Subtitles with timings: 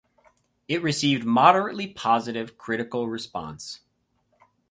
[0.67, 3.81] It received moderately positive critical response.